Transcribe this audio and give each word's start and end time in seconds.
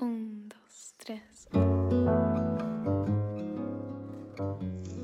Un, 0.00 0.48
dos, 0.48 0.94
tres. 0.96 1.20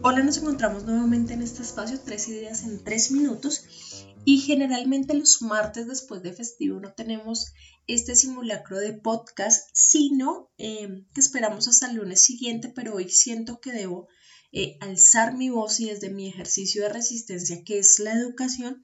Hola, 0.02 0.22
nos 0.24 0.38
encontramos 0.38 0.84
nuevamente 0.84 1.34
en 1.34 1.42
este 1.42 1.60
espacio, 1.60 2.00
tres 2.00 2.28
ideas 2.28 2.62
en 2.62 2.82
tres 2.82 3.10
minutos. 3.10 4.06
Y 4.24 4.38
generalmente 4.38 5.12
los 5.12 5.42
martes 5.42 5.86
después 5.86 6.22
de 6.22 6.32
festivo 6.32 6.80
no 6.80 6.94
tenemos 6.94 7.52
este 7.86 8.16
simulacro 8.16 8.78
de 8.78 8.94
podcast, 8.94 9.68
sino 9.74 10.50
eh, 10.56 11.04
que 11.12 11.20
esperamos 11.20 11.68
hasta 11.68 11.90
el 11.90 11.96
lunes 11.96 12.22
siguiente, 12.22 12.72
pero 12.74 12.94
hoy 12.94 13.10
siento 13.10 13.60
que 13.60 13.72
debo 13.72 14.08
eh, 14.50 14.78
alzar 14.80 15.36
mi 15.36 15.50
voz 15.50 15.78
y 15.78 15.90
desde 15.90 16.08
mi 16.08 16.26
ejercicio 16.26 16.84
de 16.84 16.88
resistencia, 16.88 17.62
que 17.64 17.80
es 17.80 17.98
la 17.98 18.14
educación, 18.14 18.82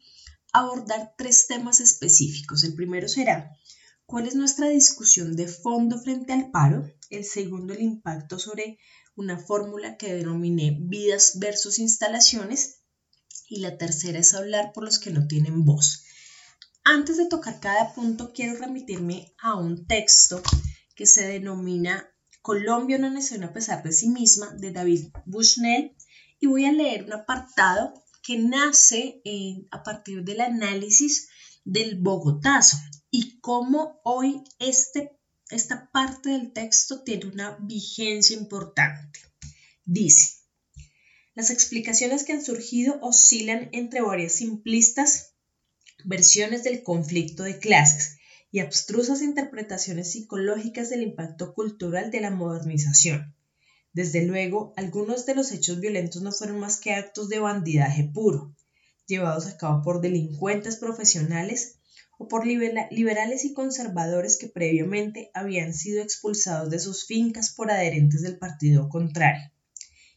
abordar 0.52 1.14
tres 1.16 1.46
temas 1.46 1.80
específicos. 1.80 2.64
El 2.64 2.74
primero 2.74 3.08
será 3.08 3.50
cuál 4.12 4.26
es 4.26 4.34
nuestra 4.34 4.68
discusión 4.68 5.36
de 5.36 5.48
fondo 5.48 5.98
frente 5.98 6.34
al 6.34 6.50
paro. 6.50 6.86
El 7.08 7.24
segundo, 7.24 7.72
el 7.72 7.80
impacto 7.80 8.38
sobre 8.38 8.76
una 9.16 9.38
fórmula 9.38 9.96
que 9.96 10.12
denominé 10.12 10.76
vidas 10.78 11.38
versus 11.38 11.78
instalaciones. 11.78 12.82
Y 13.48 13.60
la 13.60 13.78
tercera 13.78 14.18
es 14.18 14.34
hablar 14.34 14.74
por 14.74 14.84
los 14.84 14.98
que 14.98 15.12
no 15.12 15.26
tienen 15.26 15.64
voz. 15.64 16.04
Antes 16.84 17.16
de 17.16 17.26
tocar 17.26 17.58
cada 17.58 17.94
punto, 17.94 18.34
quiero 18.34 18.58
remitirme 18.58 19.32
a 19.40 19.54
un 19.54 19.86
texto 19.86 20.42
que 20.94 21.06
se 21.06 21.26
denomina 21.26 22.06
Colombia, 22.42 22.98
una 22.98 23.08
nación 23.08 23.44
a 23.44 23.54
pesar 23.54 23.82
de 23.82 23.94
sí 23.94 24.10
misma, 24.10 24.52
de 24.58 24.72
David 24.72 25.06
Bushnell, 25.24 25.96
y 26.38 26.48
voy 26.48 26.66
a 26.66 26.72
leer 26.72 27.04
un 27.04 27.14
apartado 27.14 27.94
que 28.22 28.36
nace 28.36 29.22
a 29.70 29.82
partir 29.82 30.22
del 30.22 30.42
análisis 30.42 31.30
del 31.64 32.00
Bogotazo 32.00 32.76
y 33.10 33.38
cómo 33.40 34.00
hoy 34.04 34.42
este, 34.58 35.18
esta 35.50 35.90
parte 35.92 36.30
del 36.30 36.52
texto 36.52 37.02
tiene 37.02 37.26
una 37.26 37.56
vigencia 37.60 38.36
importante. 38.36 39.20
Dice, 39.84 40.42
las 41.34 41.50
explicaciones 41.50 42.24
que 42.24 42.32
han 42.32 42.44
surgido 42.44 42.98
oscilan 43.00 43.68
entre 43.72 44.00
varias 44.00 44.32
simplistas 44.32 45.34
versiones 46.04 46.64
del 46.64 46.82
conflicto 46.82 47.42
de 47.42 47.58
clases 47.58 48.18
y 48.50 48.60
abstrusas 48.60 49.22
interpretaciones 49.22 50.12
psicológicas 50.12 50.90
del 50.90 51.02
impacto 51.02 51.54
cultural 51.54 52.10
de 52.10 52.20
la 52.20 52.30
modernización. 52.30 53.34
Desde 53.94 54.24
luego, 54.24 54.72
algunos 54.76 55.26
de 55.26 55.34
los 55.34 55.52
hechos 55.52 55.80
violentos 55.80 56.22
no 56.22 56.32
fueron 56.32 56.60
más 56.60 56.78
que 56.78 56.92
actos 56.92 57.28
de 57.28 57.38
bandidaje 57.38 58.04
puro, 58.04 58.54
llevados 59.06 59.46
a 59.46 59.56
cabo 59.56 59.82
por 59.82 60.00
delincuentes 60.00 60.76
profesionales 60.76 61.78
por 62.28 62.46
liberales 62.46 63.44
y 63.44 63.54
conservadores 63.54 64.36
que 64.36 64.48
previamente 64.48 65.30
habían 65.34 65.74
sido 65.74 66.02
expulsados 66.02 66.70
de 66.70 66.78
sus 66.78 67.06
fincas 67.06 67.52
por 67.54 67.70
adherentes 67.70 68.22
del 68.22 68.38
partido 68.38 68.88
contrario 68.88 69.50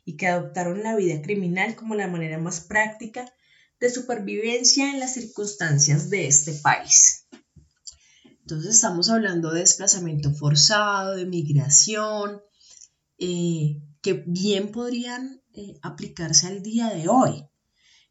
y 0.03 0.17
que 0.17 0.27
adoptaron 0.27 0.83
la 0.83 0.95
vida 0.95 1.21
criminal 1.21 1.75
como 1.75 1.95
la 1.95 2.07
manera 2.07 2.37
más 2.37 2.61
práctica 2.61 3.31
de 3.79 3.89
supervivencia 3.89 4.91
en 4.91 4.99
las 4.99 5.13
circunstancias 5.13 6.09
de 6.09 6.27
este 6.27 6.53
país. 6.53 7.27
Entonces 8.41 8.75
estamos 8.75 9.09
hablando 9.09 9.51
de 9.51 9.61
desplazamiento 9.61 10.31
forzado, 10.33 11.15
de 11.15 11.25
migración, 11.25 12.41
eh, 13.17 13.81
que 14.01 14.23
bien 14.27 14.71
podrían 14.71 15.41
eh, 15.53 15.79
aplicarse 15.81 16.47
al 16.47 16.61
día 16.61 16.89
de 16.89 17.07
hoy. 17.07 17.45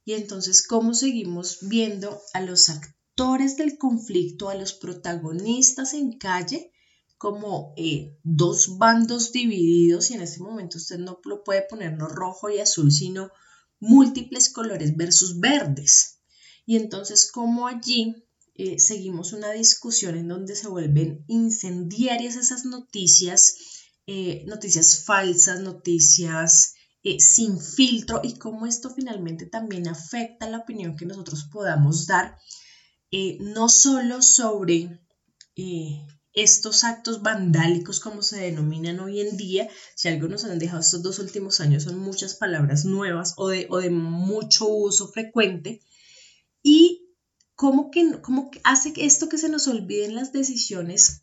Y 0.05 0.12
entonces, 0.14 0.66
¿cómo 0.66 0.94
seguimos 0.94 1.58
viendo 1.62 2.20
a 2.33 2.41
los 2.41 2.69
actores? 2.69 2.94
del 3.16 3.78
conflicto, 3.78 4.48
a 4.48 4.56
los 4.56 4.72
protagonistas 4.72 5.94
en 5.94 6.19
calle, 6.19 6.72
como 7.16 7.72
eh, 7.77 8.19
dos 8.25 8.77
bandos 8.77 9.30
divididos 9.30 10.10
y 10.10 10.14
en 10.14 10.22
este 10.22 10.41
momento 10.41 10.78
usted 10.78 10.98
no 10.98 11.20
lo 11.25 11.44
puede 11.44 11.62
poner 11.62 11.97
no 11.97 12.08
rojo 12.08 12.50
y 12.50 12.58
azul, 12.58 12.91
sino 12.91 13.30
múltiples 13.78 14.50
colores 14.50 14.97
versus 14.97 15.38
verdes. 15.38 16.19
Y 16.66 16.76
entonces 16.76 17.31
como 17.31 17.69
allí 17.69 18.16
eh, 18.56 18.81
seguimos 18.81 19.32
una 19.32 19.53
discusión 19.53 20.16
en 20.16 20.28
donde 20.28 20.56
se 20.56 20.66
vuelven 20.66 21.25
incendiarias 21.28 22.34
esas 22.34 22.65
noticias, 22.65 23.54
eh, 24.06 24.42
noticias 24.47 25.04
falsas, 25.04 25.60
noticias 25.60 26.75
sin 27.19 27.60
filtro 27.60 28.20
y 28.22 28.38
cómo 28.38 28.66
esto 28.66 28.91
finalmente 28.91 29.47
también 29.47 29.88
afecta 29.88 30.48
la 30.48 30.59
opinión 30.59 30.97
que 30.97 31.04
nosotros 31.04 31.44
podamos 31.53 32.06
dar 32.06 32.38
eh, 33.10 33.37
no 33.41 33.69
solo 33.69 34.22
sobre 34.22 35.00
eh, 35.54 36.04
estos 36.32 36.82
actos 36.82 37.22
vandálicos 37.22 38.00
como 38.00 38.22
se 38.22 38.41
denominan 38.41 38.98
hoy 38.98 39.20
en 39.20 39.37
día, 39.37 39.69
si 39.94 40.09
algo 40.09 40.26
nos 40.26 40.44
han 40.44 40.59
dejado 40.59 40.81
estos 40.81 41.03
dos 41.03 41.20
últimos 41.20 41.60
años 41.60 41.84
son 41.84 41.98
muchas 41.98 42.34
palabras 42.34 42.84
nuevas 42.84 43.34
o 43.36 43.48
de, 43.48 43.69
o 43.71 43.78
de 43.78 43.91
mucho 43.91 44.66
uso 44.66 45.09
frecuente, 45.12 45.81
y 46.60 47.06
cómo 47.54 47.91
que, 47.92 48.21
cómo 48.21 48.50
hace 48.65 48.92
esto 48.97 49.28
que 49.28 49.38
se 49.38 49.48
nos 49.48 49.69
olviden 49.69 50.16
las 50.16 50.32
decisiones, 50.32 51.22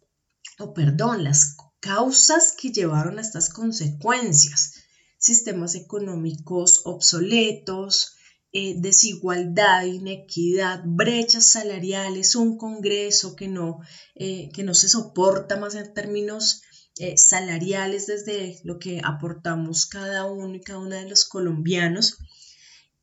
o 0.59 0.73
perdón, 0.73 1.25
las 1.25 1.57
causas 1.81 2.53
que 2.53 2.71
llevaron 2.71 3.17
a 3.17 3.21
estas 3.21 3.49
consecuencias, 3.49 4.75
sistemas 5.21 5.75
económicos 5.75 6.81
obsoletos, 6.83 8.17
eh, 8.51 8.73
desigualdad, 8.77 9.83
inequidad, 9.83 10.81
brechas 10.83 11.45
salariales, 11.45 12.35
un 12.35 12.57
Congreso 12.57 13.35
que 13.35 13.47
no, 13.47 13.79
eh, 14.15 14.49
que 14.51 14.63
no 14.63 14.73
se 14.73 14.89
soporta 14.89 15.57
más 15.57 15.75
en 15.75 15.93
términos 15.93 16.63
eh, 16.97 17.17
salariales 17.17 18.07
desde 18.07 18.59
lo 18.63 18.79
que 18.79 18.99
aportamos 19.03 19.85
cada 19.85 20.25
uno 20.25 20.55
y 20.55 20.61
cada 20.61 20.79
una 20.79 20.97
de 20.97 21.07
los 21.07 21.23
colombianos 21.25 22.17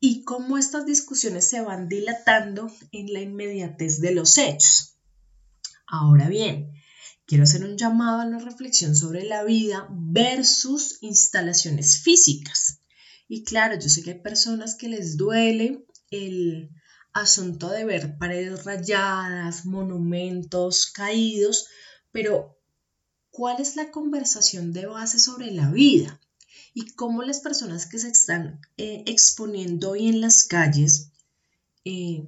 y 0.01 0.25
cómo 0.25 0.59
estas 0.59 0.87
discusiones 0.87 1.49
se 1.49 1.61
van 1.61 1.89
dilatando 1.89 2.69
en 2.91 3.13
la 3.13 3.21
inmediatez 3.21 4.01
de 4.01 4.15
los 4.15 4.39
hechos. 4.39 4.97
Ahora 5.87 6.29
bien, 6.29 6.78
quiero 7.29 7.45
hacer 7.45 7.63
un 7.63 7.77
llamado 7.77 8.21
a 8.21 8.25
la 8.25 8.39
reflexión 8.39 8.97
sobre 8.97 9.23
la 9.23 9.45
vida 9.45 9.87
versus 9.91 10.97
instalaciones 11.03 11.99
físicas. 11.99 12.81
Y 13.29 13.45
claro, 13.45 13.79
yo 13.79 13.91
sé 13.91 14.03
que 14.03 14.13
hay 14.13 14.21
personas 14.21 14.75
que 14.75 14.89
les 14.89 15.19
duele 15.19 15.85
el 16.11 16.71
asunto 17.13 17.69
de 17.69 17.85
ver 17.85 18.17
paredes 18.17 18.65
rayadas, 18.65 19.67
monumentos 19.67 20.87
caídos, 20.87 21.67
pero 22.13 22.59
¿cuál 23.31 23.61
es 23.61 23.77
la 23.77 23.91
conversación 23.91 24.73
de 24.73 24.87
base 24.87 25.19
sobre 25.19 25.51
la 25.51 25.71
vida? 25.71 26.19
Y 26.73 26.93
cómo 26.93 27.23
las 27.23 27.41
personas 27.41 27.85
que 27.85 27.99
se 27.99 28.09
están 28.09 28.59
eh, 28.79 29.05
exponiendo 29.07 29.91
hoy 29.91 30.09
en 30.09 30.23
las 30.23 30.45
calles 30.45 31.11
eh, 31.85 32.27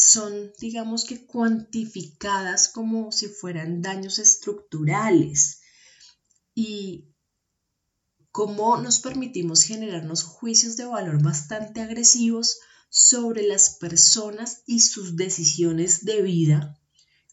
son, 0.00 0.52
digamos 0.58 1.04
que, 1.04 1.26
cuantificadas 1.26 2.68
como 2.68 3.12
si 3.12 3.28
fueran 3.28 3.82
daños 3.82 4.18
estructurales. 4.18 5.60
Y 6.54 7.14
cómo 8.32 8.78
nos 8.78 9.00
permitimos 9.00 9.62
generarnos 9.62 10.22
juicios 10.22 10.76
de 10.76 10.86
valor 10.86 11.22
bastante 11.22 11.80
agresivos 11.80 12.58
sobre 12.88 13.42
las 13.42 13.76
personas 13.76 14.62
y 14.66 14.80
sus 14.80 15.16
decisiones 15.16 16.04
de 16.04 16.22
vida, 16.22 16.80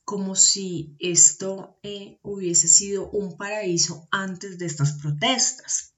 como 0.04 0.36
si 0.36 0.96
esto 1.00 1.80
eh, 1.84 2.20
hubiese 2.22 2.68
sido 2.68 3.10
un 3.10 3.38
paraíso 3.38 4.08
antes 4.12 4.58
de 4.58 4.66
estas 4.66 4.94
protestas. 4.94 5.94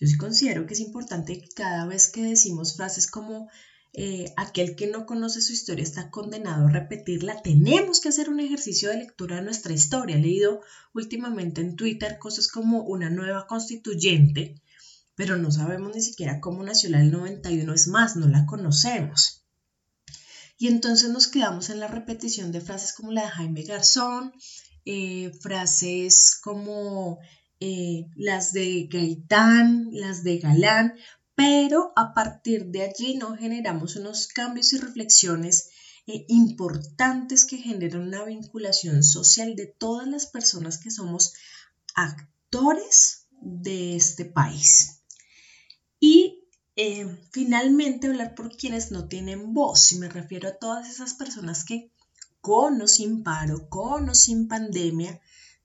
Yo 0.00 0.06
sí 0.06 0.16
considero 0.16 0.64
que 0.66 0.74
es 0.74 0.80
importante 0.80 1.40
que 1.40 1.48
cada 1.48 1.86
vez 1.86 2.08
que 2.08 2.22
decimos 2.22 2.76
frases 2.76 3.10
como 3.10 3.50
eh, 3.94 4.32
aquel 4.36 4.76
que 4.76 4.86
no 4.86 5.06
conoce 5.06 5.40
su 5.40 5.52
historia 5.52 5.82
está 5.82 6.10
condenado 6.10 6.66
a 6.66 6.70
repetirla. 6.70 7.42
Tenemos 7.42 8.00
que 8.00 8.10
hacer 8.10 8.28
un 8.28 8.40
ejercicio 8.40 8.90
de 8.90 8.98
lectura 8.98 9.36
de 9.36 9.42
nuestra 9.42 9.72
historia. 9.72 10.16
He 10.16 10.20
leído 10.20 10.60
últimamente 10.94 11.60
en 11.60 11.76
Twitter 11.76 12.18
cosas 12.18 12.48
como 12.48 12.82
una 12.82 13.10
nueva 13.10 13.46
constituyente, 13.46 14.60
pero 15.14 15.36
no 15.36 15.50
sabemos 15.50 15.94
ni 15.94 16.02
siquiera 16.02 16.40
cómo 16.40 16.62
nació 16.62 16.90
la 16.90 16.98
del 16.98 17.10
91. 17.10 17.72
Es 17.72 17.88
más, 17.88 18.16
no 18.16 18.28
la 18.28 18.46
conocemos. 18.46 19.44
Y 20.58 20.68
entonces 20.68 21.10
nos 21.10 21.28
quedamos 21.28 21.70
en 21.70 21.80
la 21.80 21.88
repetición 21.88 22.52
de 22.52 22.60
frases 22.60 22.92
como 22.92 23.12
la 23.12 23.22
de 23.22 23.28
Jaime 23.28 23.62
Garzón, 23.62 24.32
eh, 24.84 25.32
frases 25.40 26.38
como 26.42 27.20
eh, 27.60 28.06
las 28.16 28.52
de 28.52 28.88
Gaitán, 28.90 29.88
las 29.92 30.22
de 30.24 30.38
Galán, 30.38 30.94
pero 31.38 31.92
a 31.94 32.14
partir 32.14 32.66
de 32.66 32.82
allí 32.82 33.16
no 33.16 33.36
generamos 33.36 33.94
unos 33.94 34.26
cambios 34.26 34.72
y 34.72 34.78
reflexiones 34.78 35.70
eh, 36.08 36.24
importantes 36.26 37.46
que 37.46 37.58
generan 37.58 38.08
una 38.08 38.24
vinculación 38.24 39.04
social 39.04 39.54
de 39.54 39.66
todas 39.66 40.08
las 40.08 40.26
personas 40.26 40.78
que 40.78 40.90
somos 40.90 41.34
actores 41.94 43.28
de 43.40 43.94
este 43.94 44.24
país. 44.24 45.00
Y 46.00 46.42
eh, 46.74 47.06
finalmente 47.30 48.08
hablar 48.08 48.34
por 48.34 48.56
quienes 48.56 48.90
no 48.90 49.06
tienen 49.06 49.54
voz, 49.54 49.92
y 49.92 50.00
me 50.00 50.08
refiero 50.08 50.48
a 50.48 50.58
todas 50.58 50.90
esas 50.90 51.14
personas 51.14 51.64
que 51.64 51.92
con 52.40 52.82
o 52.82 52.88
sin 52.88 53.22
paro, 53.22 53.68
con 53.68 54.08
o 54.08 54.14
sin 54.16 54.48
pandemia, 54.48 55.20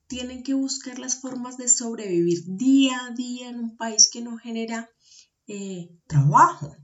tienen 0.06 0.44
que 0.44 0.54
buscar 0.54 1.00
las 1.00 1.20
formas 1.20 1.56
de 1.56 1.66
sobrevivir 1.66 2.44
día 2.46 3.06
a 3.06 3.10
día 3.10 3.48
en 3.48 3.58
un 3.58 3.76
país 3.76 4.08
que 4.08 4.20
no 4.20 4.36
genera 4.38 4.88
eh, 5.46 5.90
trabajo, 6.06 6.76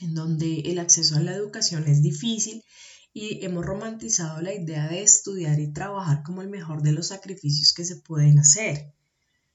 en 0.00 0.14
donde 0.14 0.60
el 0.60 0.78
acceso 0.78 1.16
a 1.16 1.20
la 1.20 1.34
educación 1.34 1.86
es 1.86 2.02
difícil 2.02 2.64
y 3.12 3.44
hemos 3.44 3.64
romantizado 3.64 4.40
la 4.40 4.54
idea 4.54 4.88
de 4.88 5.02
estudiar 5.02 5.58
y 5.60 5.72
trabajar 5.72 6.22
como 6.22 6.42
el 6.42 6.48
mejor 6.48 6.82
de 6.82 6.92
los 6.92 7.08
sacrificios 7.08 7.72
que 7.72 7.84
se 7.84 7.96
pueden 7.96 8.38
hacer. 8.38 8.94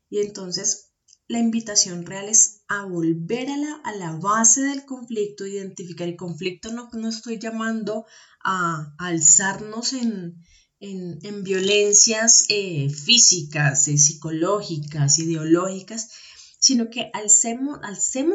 Y 0.10 0.20
entonces 0.20 0.92
la 1.28 1.40
invitación 1.40 2.06
real 2.06 2.30
es 2.30 2.62
a 2.68 2.86
volver 2.86 3.50
a 3.50 3.58
la, 3.58 3.76
a 3.84 3.96
la 3.96 4.12
base 4.12 4.62
del 4.62 4.86
conflicto, 4.86 5.48
identificar 5.48 6.08
el 6.08 6.16
conflicto, 6.16 6.72
no, 6.72 6.90
no 6.94 7.10
estoy 7.10 7.40
llamando 7.40 8.06
a, 8.44 8.94
alzarnos 9.00 9.94
en, 9.94 10.44
en, 10.80 11.44
violencias 11.44 12.46
eh, 12.50 12.90
físicas, 12.90 13.88
eh, 13.88 13.98
psicológicas, 13.98 15.18
ideológicas, 15.18 16.10
sino 16.60 16.90
que 16.90 17.12
alcemos, 17.14 17.80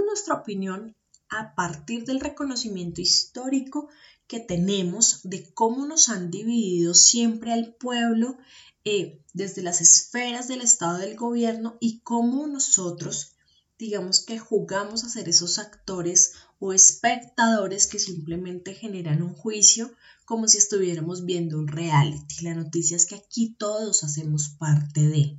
nuestra 0.05 0.35
opinión 0.35 0.97
a 1.29 1.55
partir 1.55 2.05
del 2.05 2.21
reconocimiento 2.21 3.01
histórico 3.01 3.89
que 4.27 4.41
tenemos 4.41 5.21
de 5.25 5.53
cómo 5.55 5.87
nos 5.87 6.09
han 6.09 6.31
dividido 6.31 6.95
siempre 6.95 7.53
al 7.53 7.75
pueblo 7.75 8.39
eh, 8.85 9.21
desde 9.33 9.63
las 9.63 9.81
esferas 9.81 10.49
del 10.49 10.61
Estado 10.61 10.99
del 10.99 11.17
gobierno 11.17 11.77
y 11.81 12.01
cómo 12.01 12.47
nosotros, 12.47 13.33
digamos 13.79 14.21
que 14.21 14.39
jugamos 14.39 15.05
a 15.05 15.09
ser 15.09 15.29
esos 15.29 15.59
actores 15.59 16.35
o 16.59 16.73
espectadores 16.73 17.87
que 17.87 17.99
simplemente 17.99 18.75
generan 18.75 19.23
un 19.23 19.35
juicio 19.35 19.93
como 20.25 20.47
si 20.47 20.59
estuviéramos 20.59 21.25
viendo 21.25 21.59
un 21.59 21.67
reality. 21.67 22.45
La 22.45 22.55
noticia 22.55 22.97
es 22.97 23.07
que 23.07 23.17
aquí 23.17 23.57
todos 23.59 24.05
hacemos 24.05 24.51
parte 24.51 25.09
de 25.09 25.37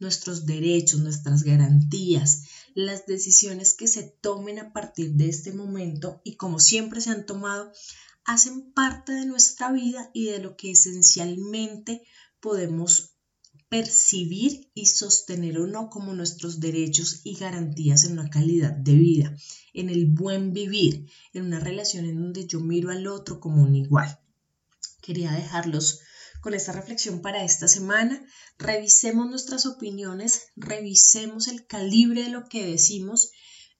nuestros 0.00 0.46
derechos, 0.46 1.00
nuestras 1.00 1.44
garantías, 1.44 2.44
las 2.74 3.06
decisiones 3.06 3.74
que 3.74 3.86
se 3.86 4.02
tomen 4.02 4.58
a 4.58 4.72
partir 4.72 5.12
de 5.12 5.28
este 5.28 5.52
momento 5.52 6.20
y 6.24 6.36
como 6.36 6.58
siempre 6.58 7.00
se 7.00 7.10
han 7.10 7.26
tomado, 7.26 7.70
hacen 8.24 8.72
parte 8.72 9.12
de 9.12 9.26
nuestra 9.26 9.70
vida 9.70 10.10
y 10.12 10.26
de 10.26 10.40
lo 10.40 10.56
que 10.56 10.72
esencialmente 10.72 12.02
podemos 12.40 13.14
percibir 13.68 14.70
y 14.74 14.86
sostener 14.86 15.58
o 15.58 15.66
no 15.66 15.90
como 15.90 16.12
nuestros 16.12 16.58
derechos 16.58 17.20
y 17.22 17.34
garantías 17.34 18.04
en 18.04 18.12
una 18.12 18.28
calidad 18.28 18.72
de 18.72 18.94
vida, 18.94 19.36
en 19.74 19.90
el 19.90 20.06
buen 20.06 20.52
vivir, 20.52 21.06
en 21.32 21.44
una 21.44 21.60
relación 21.60 22.04
en 22.06 22.16
donde 22.16 22.46
yo 22.46 22.60
miro 22.60 22.90
al 22.90 23.06
otro 23.06 23.38
como 23.38 23.62
un 23.62 23.76
igual. 23.76 24.18
Quería 25.00 25.32
dejarlos 25.32 26.00
con 26.40 26.54
esta 26.54 26.72
reflexión 26.72 27.20
para 27.20 27.44
esta 27.44 27.68
semana. 27.68 28.24
Revisemos 28.58 29.28
nuestras 29.28 29.66
opiniones, 29.66 30.48
revisemos 30.56 31.48
el 31.48 31.66
calibre 31.66 32.24
de 32.24 32.30
lo 32.30 32.48
que 32.48 32.66
decimos, 32.66 33.30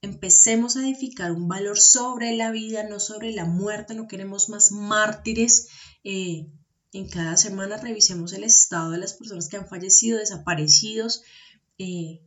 empecemos 0.02 0.76
a 0.76 0.82
edificar 0.82 1.32
un 1.32 1.48
valor 1.48 1.78
sobre 1.78 2.34
la 2.34 2.50
vida, 2.50 2.84
no 2.84 3.00
sobre 3.00 3.32
la 3.32 3.44
muerte, 3.44 3.94
no 3.94 4.08
queremos 4.08 4.48
más 4.48 4.72
mártires. 4.72 5.68
Eh, 6.04 6.46
en 6.92 7.08
cada 7.08 7.36
semana 7.36 7.76
revisemos 7.76 8.32
el 8.32 8.44
estado 8.44 8.90
de 8.90 8.98
las 8.98 9.14
personas 9.14 9.48
que 9.48 9.56
han 9.56 9.68
fallecido, 9.68 10.18
desaparecidos, 10.18 11.22
eh, 11.78 12.22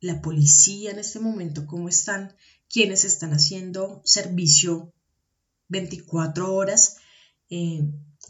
la 0.00 0.20
policía 0.20 0.90
en 0.90 0.98
este 0.98 1.18
momento, 1.18 1.66
cómo 1.66 1.88
están, 1.88 2.34
quienes 2.68 3.04
están 3.04 3.32
haciendo 3.32 4.02
servicio 4.04 4.92
24 5.68 6.54
horas. 6.54 6.98
Eh, 7.48 7.82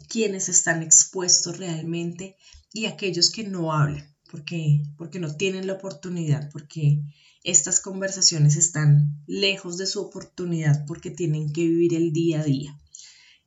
quienes 0.07 0.49
están 0.49 0.83
expuestos 0.83 1.57
realmente 1.57 2.37
y 2.73 2.85
aquellos 2.85 3.29
que 3.29 3.43
no 3.43 3.73
hablan, 3.73 4.15
porque, 4.29 4.83
porque 4.97 5.19
no 5.19 5.35
tienen 5.35 5.67
la 5.67 5.73
oportunidad, 5.73 6.49
porque 6.51 7.01
estas 7.43 7.79
conversaciones 7.79 8.55
están 8.55 9.23
lejos 9.25 9.77
de 9.77 9.87
su 9.87 10.01
oportunidad, 10.01 10.85
porque 10.85 11.11
tienen 11.11 11.53
que 11.53 11.61
vivir 11.61 11.93
el 11.93 12.11
día 12.11 12.41
a 12.41 12.43
día. 12.43 12.77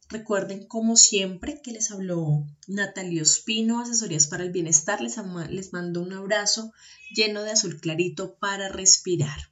Recuerden, 0.08 0.67
como 0.67 0.97
siempre, 0.97 1.61
que 1.62 1.70
les 1.70 1.93
habló 1.93 2.44
Natalia 2.67 3.23
Ospino, 3.23 3.81
Asesorías 3.81 4.26
para 4.26 4.43
el 4.43 4.50
Bienestar. 4.50 5.00
Les, 5.00 5.17
les 5.50 5.73
mando 5.73 6.03
un 6.03 6.12
abrazo 6.12 6.73
lleno 7.14 7.43
de 7.43 7.53
azul 7.53 7.81
clarito 7.81 8.37
para 8.41 8.69
respirar. 8.69 9.50